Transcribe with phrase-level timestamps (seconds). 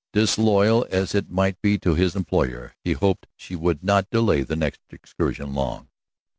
[0.13, 4.55] Disloyal as it might be to his employer, he hoped she would not delay the
[4.55, 5.89] next excursion long.